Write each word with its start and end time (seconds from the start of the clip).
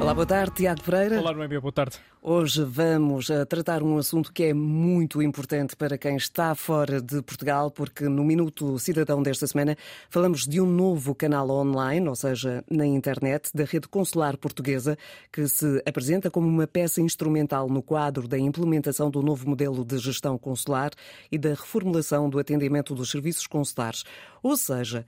Olá, 0.00 0.14
boa 0.14 0.26
tarde, 0.26 0.54
Tiago 0.54 0.82
Pereira. 0.82 1.20
Olá, 1.20 1.30
Noémia, 1.34 1.60
boa 1.60 1.70
tarde. 1.70 1.98
Hoje 2.22 2.64
vamos 2.64 3.30
a 3.30 3.44
tratar 3.44 3.82
um 3.82 3.98
assunto 3.98 4.32
que 4.32 4.44
é 4.44 4.54
muito 4.54 5.20
importante 5.20 5.76
para 5.76 5.98
quem 5.98 6.16
está 6.16 6.54
fora 6.54 7.02
de 7.02 7.20
Portugal, 7.20 7.70
porque 7.70 8.08
no 8.08 8.24
Minuto 8.24 8.78
Cidadão 8.78 9.22
desta 9.22 9.46
semana 9.46 9.76
falamos 10.08 10.46
de 10.46 10.58
um 10.58 10.64
novo 10.64 11.14
canal 11.14 11.50
online, 11.50 12.08
ou 12.08 12.16
seja, 12.16 12.64
na 12.70 12.86
internet, 12.86 13.50
da 13.54 13.64
rede 13.64 13.88
consular 13.88 14.38
portuguesa, 14.38 14.96
que 15.30 15.46
se 15.46 15.82
apresenta 15.86 16.30
como 16.30 16.48
uma 16.48 16.66
peça 16.66 17.02
instrumental 17.02 17.68
no 17.68 17.82
quadro 17.82 18.26
da 18.26 18.38
implementação 18.38 19.10
do 19.10 19.22
novo 19.22 19.46
modelo 19.46 19.84
de 19.84 19.98
gestão 19.98 20.38
consular 20.38 20.92
e 21.30 21.36
da 21.36 21.50
reformulação 21.50 22.30
do 22.30 22.38
atendimento 22.38 22.94
dos 22.94 23.10
serviços 23.10 23.46
consulares. 23.46 24.04
Ou 24.42 24.56
seja, 24.56 25.04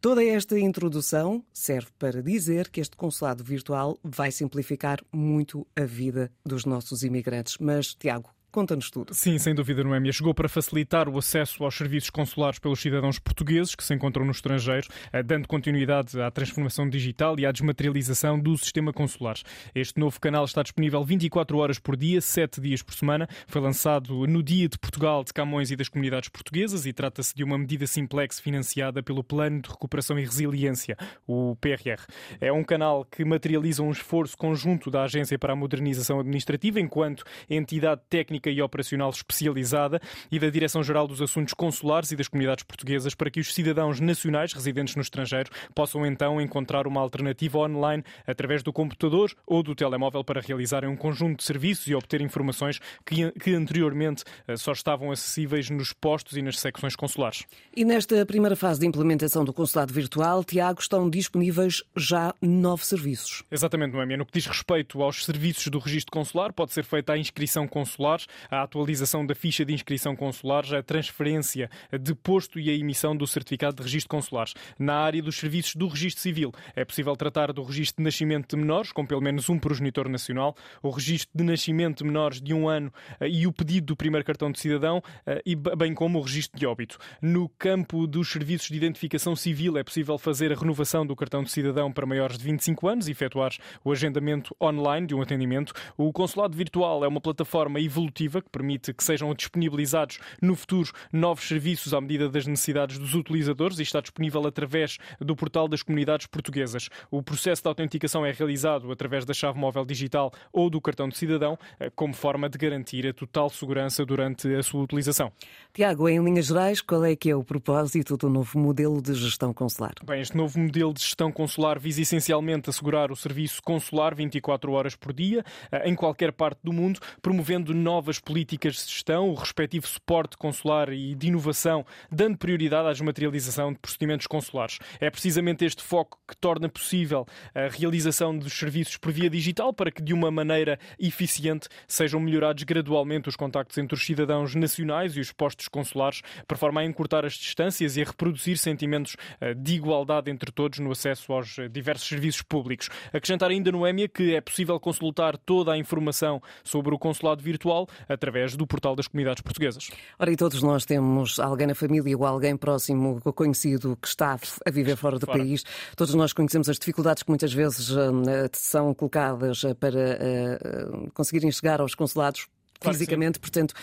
Toda 0.00 0.24
esta 0.24 0.58
introdução 0.58 1.44
serve 1.52 1.88
para 1.98 2.22
dizer 2.22 2.70
que 2.70 2.80
este 2.80 2.96
consulado 2.96 3.44
virtual 3.44 3.98
vai 4.02 4.32
simplificar 4.32 4.98
muito 5.12 5.66
a 5.76 5.84
vida 5.84 6.32
dos 6.42 6.64
nossos 6.64 7.02
imigrantes. 7.02 7.58
Mas, 7.60 7.92
Tiago, 7.94 8.30
Conta-nos 8.50 8.90
tudo. 8.90 9.14
Sim, 9.14 9.38
sem 9.38 9.54
dúvida, 9.54 9.84
Noémia. 9.84 10.12
Chegou 10.12 10.34
para 10.34 10.48
facilitar 10.48 11.08
o 11.08 11.16
acesso 11.16 11.62
aos 11.62 11.76
serviços 11.76 12.10
consulares 12.10 12.58
pelos 12.58 12.80
cidadãos 12.80 13.16
portugueses 13.16 13.76
que 13.76 13.84
se 13.84 13.94
encontram 13.94 14.24
no 14.24 14.32
estrangeiro, 14.32 14.88
eh, 15.12 15.22
dando 15.22 15.46
continuidade 15.46 16.20
à 16.20 16.28
transformação 16.32 16.88
digital 16.88 17.38
e 17.38 17.46
à 17.46 17.52
desmaterialização 17.52 18.40
do 18.40 18.58
sistema 18.58 18.92
consular. 18.92 19.36
Este 19.72 20.00
novo 20.00 20.20
canal 20.20 20.44
está 20.44 20.62
disponível 20.62 21.04
24 21.04 21.58
horas 21.58 21.78
por 21.78 21.96
dia, 21.96 22.20
7 22.20 22.60
dias 22.60 22.82
por 22.82 22.92
semana. 22.92 23.28
Foi 23.46 23.60
lançado 23.60 24.26
no 24.26 24.42
Dia 24.42 24.68
de 24.68 24.78
Portugal, 24.78 25.22
de 25.22 25.32
Camões 25.32 25.70
e 25.70 25.76
das 25.76 25.88
Comunidades 25.88 26.28
Portuguesas 26.28 26.86
e 26.86 26.92
trata-se 26.92 27.32
de 27.36 27.44
uma 27.44 27.56
medida 27.56 27.86
simplex 27.86 28.40
financiada 28.40 29.00
pelo 29.00 29.22
Plano 29.22 29.62
de 29.62 29.68
Recuperação 29.68 30.18
e 30.18 30.24
Resiliência, 30.24 30.96
o 31.24 31.54
PRR. 31.60 32.04
É 32.40 32.52
um 32.52 32.64
canal 32.64 33.04
que 33.04 33.24
materializa 33.24 33.80
um 33.80 33.92
esforço 33.92 34.36
conjunto 34.36 34.90
da 34.90 35.04
Agência 35.04 35.38
para 35.38 35.52
a 35.52 35.56
Modernização 35.56 36.18
Administrativa 36.18 36.80
enquanto 36.80 37.22
entidade 37.48 38.00
técnica 38.10 38.39
técnica 38.40 38.50
e 38.50 38.62
operacional 38.62 39.10
especializada 39.10 40.00
e 40.32 40.38
da 40.38 40.48
Direção-Geral 40.48 41.06
dos 41.06 41.20
Assuntos 41.20 41.54
Consulares 41.54 42.10
e 42.10 42.16
das 42.16 42.26
Comunidades 42.26 42.64
Portuguesas 42.64 43.14
para 43.14 43.30
que 43.30 43.40
os 43.40 43.54
cidadãos 43.54 44.00
nacionais 44.00 44.52
residentes 44.52 44.96
no 44.96 45.02
estrangeiro 45.02 45.50
possam 45.74 46.04
então 46.06 46.40
encontrar 46.40 46.86
uma 46.86 47.00
alternativa 47.00 47.58
online 47.58 48.02
através 48.26 48.62
do 48.62 48.72
computador 48.72 49.32
ou 49.46 49.62
do 49.62 49.74
telemóvel 49.74 50.24
para 50.24 50.40
realizarem 50.40 50.88
um 50.88 50.96
conjunto 50.96 51.38
de 51.38 51.44
serviços 51.44 51.86
e 51.86 51.94
obter 51.94 52.20
informações 52.20 52.80
que, 53.04 53.30
que 53.32 53.54
anteriormente 53.54 54.24
eh, 54.48 54.56
só 54.56 54.72
estavam 54.72 55.12
acessíveis 55.12 55.68
nos 55.68 55.92
postos 55.92 56.36
e 56.36 56.42
nas 56.42 56.58
secções 56.58 56.96
consulares. 56.96 57.44
E 57.76 57.84
nesta 57.84 58.24
primeira 58.24 58.56
fase 58.56 58.80
de 58.80 58.86
implementação 58.86 59.44
do 59.44 59.52
consulado 59.52 59.92
virtual, 59.92 60.42
Tiago, 60.42 60.80
estão 60.80 61.10
disponíveis 61.10 61.82
já 61.96 62.34
nove 62.40 62.84
serviços. 62.84 63.44
Exatamente, 63.50 63.92
Noémia. 63.92 64.16
No 64.16 64.24
que 64.24 64.32
diz 64.32 64.46
respeito 64.46 65.02
aos 65.02 65.24
serviços 65.24 65.66
do 65.68 65.78
registro 65.78 66.12
consular, 66.12 66.52
pode 66.52 66.72
ser 66.72 66.84
feita 66.84 67.12
a 67.12 67.18
inscrição 67.18 67.66
consular, 67.66 68.20
a 68.50 68.62
atualização 68.62 69.24
da 69.24 69.34
ficha 69.34 69.64
de 69.64 69.72
inscrição 69.72 70.14
consular, 70.14 70.64
a 70.74 70.82
transferência 70.82 71.70
de 72.00 72.14
posto 72.14 72.58
e 72.58 72.70
a 72.70 72.74
emissão 72.74 73.16
do 73.16 73.26
certificado 73.26 73.76
de 73.76 73.82
registro 73.82 74.08
consular. 74.08 74.48
Na 74.78 74.96
área 74.96 75.22
dos 75.22 75.36
serviços 75.36 75.74
do 75.74 75.88
registro 75.88 76.22
civil, 76.22 76.52
é 76.74 76.84
possível 76.84 77.14
tratar 77.16 77.52
do 77.52 77.62
registro 77.62 78.02
de 78.02 78.04
nascimento 78.04 78.54
de 78.54 78.60
menores, 78.60 78.92
com 78.92 79.04
pelo 79.04 79.20
menos 79.20 79.48
um 79.48 79.58
progenitor 79.58 80.08
nacional, 80.08 80.54
o 80.82 80.90
registro 80.90 81.30
de 81.34 81.44
nascimento 81.44 81.98
de 81.98 82.04
menores 82.04 82.40
de 82.40 82.54
um 82.54 82.68
ano 82.68 82.92
eh, 83.20 83.28
e 83.28 83.46
o 83.46 83.52
pedido 83.52 83.88
do 83.88 83.96
primeiro 83.96 84.24
cartão 84.24 84.50
de 84.50 84.58
cidadão, 84.58 85.02
eh, 85.26 85.42
e 85.44 85.56
bem 85.56 85.94
como 85.94 86.18
o 86.18 86.22
registro 86.22 86.58
de 86.58 86.66
óbito. 86.66 86.98
No 87.20 87.48
campo 87.48 88.06
dos 88.06 88.30
serviços 88.30 88.68
de 88.68 88.76
identificação 88.76 89.34
civil, 89.34 89.76
é 89.76 89.82
possível 89.82 90.18
fazer 90.18 90.52
a 90.52 90.56
renovação 90.56 91.06
do 91.06 91.16
cartão 91.16 91.42
de 91.42 91.50
cidadão 91.50 91.92
para 91.92 92.06
maiores 92.06 92.38
de 92.38 92.44
25 92.44 92.88
anos 92.88 93.08
e 93.08 93.12
efetuar 93.12 93.52
o 93.84 93.92
agendamento 93.92 94.54
online 94.60 95.06
de 95.06 95.14
um 95.14 95.22
atendimento. 95.22 95.72
O 95.96 96.12
consulado 96.12 96.56
virtual 96.56 97.04
é 97.04 97.08
uma 97.08 97.20
plataforma 97.20 97.80
evolutiva 97.80 98.19
que 98.28 98.50
permite 98.50 98.92
que 98.92 99.02
sejam 99.02 99.32
disponibilizados 99.34 100.18
no 100.42 100.54
futuro 100.54 100.90
novos 101.12 101.46
serviços 101.46 101.94
à 101.94 102.00
medida 102.00 102.28
das 102.28 102.46
necessidades 102.46 102.98
dos 102.98 103.14
utilizadores 103.14 103.78
e 103.78 103.82
está 103.82 104.00
disponível 104.00 104.46
através 104.46 104.98
do 105.20 105.34
portal 105.34 105.68
das 105.68 105.82
comunidades 105.82 106.26
portuguesas. 106.26 106.88
O 107.10 107.22
processo 107.22 107.62
de 107.62 107.68
autenticação 107.68 108.24
é 108.26 108.32
realizado 108.32 108.90
através 108.90 109.24
da 109.24 109.32
chave 109.32 109.58
móvel 109.58 109.84
digital 109.84 110.32
ou 110.52 110.68
do 110.68 110.80
cartão 110.80 111.08
de 111.08 111.16
cidadão, 111.16 111.58
eh, 111.78 111.90
como 111.94 112.14
forma 112.14 112.48
de 112.48 112.58
garantir 112.58 113.06
a 113.06 113.12
total 113.12 113.48
segurança 113.48 114.04
durante 114.04 114.52
a 114.54 114.62
sua 114.62 114.82
utilização. 114.82 115.32
Tiago, 115.72 116.08
em 116.08 116.22
linhas 116.22 116.46
gerais, 116.46 116.80
qual 116.80 117.04
é 117.04 117.14
que 117.14 117.30
é 117.30 117.36
o 117.36 117.44
propósito 117.44 118.16
do 118.16 118.28
novo 118.28 118.58
modelo 118.58 119.00
de 119.00 119.14
gestão 119.14 119.52
consular? 119.52 119.94
Bem, 120.04 120.20
este 120.20 120.36
novo 120.36 120.58
modelo 120.58 120.92
de 120.92 121.00
gestão 121.00 121.30
consular 121.30 121.78
visa 121.78 122.02
essencialmente 122.02 122.70
assegurar 122.70 123.12
o 123.12 123.16
serviço 123.16 123.62
consular 123.62 124.14
24 124.14 124.72
horas 124.72 124.96
por 124.96 125.12
dia, 125.12 125.44
eh, 125.70 125.88
em 125.88 125.94
qualquer 125.94 126.32
parte 126.32 126.60
do 126.62 126.72
mundo, 126.72 127.00
promovendo 127.22 127.74
novas 127.74 128.09
novas 128.10 128.18
políticas 128.18 128.74
de 128.74 128.92
gestão, 128.92 129.30
o 129.30 129.34
respectivo 129.34 129.86
suporte 129.86 130.36
consular 130.36 130.92
e 130.92 131.14
de 131.14 131.28
inovação, 131.28 131.86
dando 132.10 132.36
prioridade 132.36 132.88
à 132.88 132.92
desmaterialização 132.92 133.72
de 133.72 133.78
procedimentos 133.78 134.26
consulares. 134.26 134.78
É 134.98 135.08
precisamente 135.08 135.64
este 135.64 135.80
foco 135.80 136.18
que 136.26 136.36
torna 136.36 136.68
possível 136.68 137.24
a 137.54 137.68
realização 137.68 138.36
dos 138.36 138.52
serviços 138.52 138.96
por 138.96 139.12
via 139.12 139.30
digital 139.30 139.72
para 139.72 139.92
que, 139.92 140.02
de 140.02 140.12
uma 140.12 140.28
maneira 140.28 140.76
eficiente, 140.98 141.68
sejam 141.86 142.18
melhorados 142.18 142.64
gradualmente 142.64 143.28
os 143.28 143.36
contactos 143.36 143.78
entre 143.78 143.94
os 143.94 144.04
cidadãos 144.04 144.56
nacionais 144.56 145.16
e 145.16 145.20
os 145.20 145.30
postos 145.30 145.68
consulares, 145.68 146.22
por 146.48 146.58
forma 146.58 146.80
a 146.80 146.84
encurtar 146.84 147.24
as 147.24 147.34
distâncias 147.34 147.96
e 147.96 148.02
a 148.02 148.04
reproduzir 148.04 148.58
sentimentos 148.58 149.16
eh, 149.40 149.54
de 149.54 149.74
igualdade 149.74 150.30
entre 150.30 150.50
todos 150.50 150.80
no 150.80 150.90
acesso 150.90 151.32
aos 151.32 151.58
eh, 151.58 151.68
diversos 151.68 152.08
serviços 152.08 152.42
públicos. 152.42 152.88
Acrescentar 153.12 153.50
ainda 153.50 153.70
no 153.70 153.86
EMIA 153.86 154.08
que 154.08 154.34
é 154.34 154.40
possível 154.40 154.80
consultar 154.80 155.36
toda 155.38 155.72
a 155.72 155.78
informação 155.78 156.42
sobre 156.64 156.92
o 156.92 156.98
consulado 156.98 157.42
virtual 157.42 157.86
através 158.08 158.56
do 158.56 158.66
portal 158.66 158.94
das 158.94 159.06
comunidades 159.06 159.42
portuguesas. 159.42 159.90
Ora, 160.18 160.30
e 160.30 160.36
todos 160.36 160.62
nós 160.62 160.84
temos 160.84 161.38
alguém 161.38 161.66
na 161.66 161.74
família 161.74 162.16
ou 162.16 162.24
alguém 162.26 162.56
próximo 162.56 163.20
conhecido 163.34 163.96
que 164.00 164.08
está 164.08 164.38
a 164.64 164.70
viver 164.70 164.96
fora 164.96 165.18
do 165.18 165.26
fora. 165.26 165.38
país. 165.38 165.64
Todos 165.96 166.14
nós 166.14 166.32
conhecemos 166.32 166.68
as 166.68 166.78
dificuldades 166.78 167.22
que 167.22 167.30
muitas 167.30 167.52
vezes 167.52 167.90
uh, 167.90 168.22
são 168.52 168.94
colocadas 168.94 169.62
uh, 169.64 169.74
para 169.74 169.98
uh, 169.98 171.10
conseguirem 171.12 171.50
chegar 171.50 171.80
aos 171.80 171.94
consulados 171.94 172.46
Claro 172.80 172.96
fisicamente. 172.96 173.38
Portanto, 173.38 173.74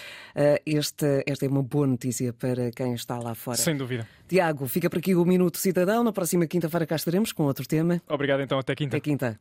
esta, 0.65 1.23
esta 1.27 1.45
é 1.45 1.47
uma 1.47 1.61
boa 1.61 1.85
notícia 1.85 2.33
para 2.33 2.71
quem 2.71 2.95
está 2.95 3.19
lá 3.19 3.35
fora. 3.35 3.57
Sem 3.57 3.77
dúvida. 3.77 4.07
Tiago, 4.27 4.67
fica 4.67 4.89
por 4.89 4.97
aqui 4.97 5.13
o 5.13 5.23
Minuto 5.23 5.59
Cidadão. 5.59 6.03
Na 6.03 6.11
próxima 6.11 6.47
quinta-feira 6.47 6.87
cá 6.87 6.95
estaremos 6.95 7.31
com 7.31 7.43
outro 7.43 7.67
tema. 7.67 8.01
Obrigado 8.09 8.41
então, 8.41 8.57
até 8.57 8.73
quinta. 8.73 8.97
Até 8.97 8.99
quinta. 8.99 9.35